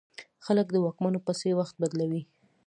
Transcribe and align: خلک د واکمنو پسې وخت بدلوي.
خلک 0.45 0.67
د 0.71 0.75
واکمنو 0.85 1.19
پسې 1.25 1.49
وخت 1.59 1.75
بدلوي. 1.81 2.21